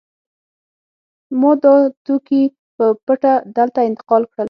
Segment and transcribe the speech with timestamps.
[1.39, 1.73] ما دا
[2.05, 2.41] توکي
[2.75, 4.39] په پټه دلته انتقال کړل